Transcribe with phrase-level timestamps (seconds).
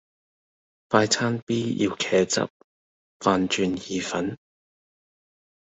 [0.89, 2.49] 快餐 B 要茄汁,
[3.19, 4.35] 飯轉意粉